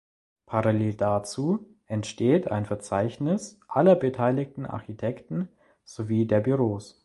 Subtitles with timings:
[0.47, 5.47] Parallel dazu entsteht ein Verzeichnis aller beteiligten Architekten
[5.83, 6.97] sowie der Büros.